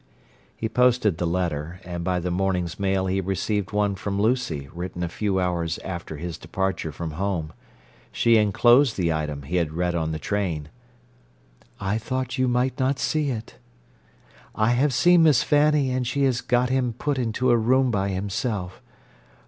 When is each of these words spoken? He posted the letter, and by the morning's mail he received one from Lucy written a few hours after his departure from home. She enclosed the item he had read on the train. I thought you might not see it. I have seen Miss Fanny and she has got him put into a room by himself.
He 0.55 0.67
posted 0.67 1.19
the 1.19 1.27
letter, 1.27 1.79
and 1.85 2.03
by 2.03 2.19
the 2.19 2.31
morning's 2.31 2.79
mail 2.79 3.05
he 3.05 3.21
received 3.21 3.71
one 3.71 3.93
from 3.93 4.19
Lucy 4.19 4.67
written 4.73 5.03
a 5.03 5.07
few 5.07 5.39
hours 5.39 5.77
after 5.85 6.17
his 6.17 6.39
departure 6.39 6.91
from 6.91 7.11
home. 7.11 7.53
She 8.11 8.37
enclosed 8.37 8.97
the 8.97 9.13
item 9.13 9.43
he 9.43 9.57
had 9.57 9.73
read 9.73 9.93
on 9.93 10.11
the 10.11 10.17
train. 10.17 10.69
I 11.79 11.99
thought 11.99 12.39
you 12.39 12.47
might 12.47 12.79
not 12.79 12.97
see 12.97 13.29
it. 13.29 13.59
I 14.55 14.71
have 14.71 14.91
seen 14.91 15.21
Miss 15.21 15.43
Fanny 15.43 15.91
and 15.91 16.07
she 16.07 16.23
has 16.23 16.41
got 16.41 16.71
him 16.71 16.93
put 16.93 17.19
into 17.19 17.51
a 17.51 17.55
room 17.57 17.91
by 17.91 18.09
himself. 18.09 18.81